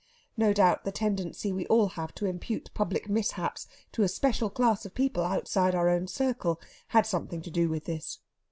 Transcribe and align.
No 0.35 0.51
doubt 0.51 0.83
the 0.83 0.91
tendency 0.91 1.51
we 1.53 1.67
all 1.67 1.89
have 1.89 2.15
to 2.15 2.25
impute 2.25 2.71
public 2.73 3.07
mishaps 3.07 3.67
to 3.91 4.01
a 4.01 4.07
special 4.07 4.49
class 4.49 4.83
of 4.83 4.95
people 4.95 5.21
outside 5.23 5.75
our 5.75 5.89
own 5.89 6.07
circle 6.07 6.59
had 6.87 7.05
something 7.05 7.43
to 7.43 7.51
do 7.51 7.69
with 7.69 7.85
this. 7.85 8.17